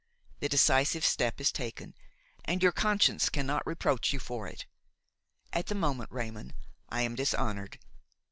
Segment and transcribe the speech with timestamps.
[0.39, 1.93] The decisive step is taken,
[2.43, 4.65] and your conscience cannot reproach you for it.
[5.53, 6.53] At the moment, Raymon,
[6.89, 7.77] I am dishonored.